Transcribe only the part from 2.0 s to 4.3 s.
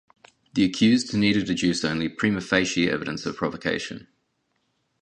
"prima facie" evidence of provocation.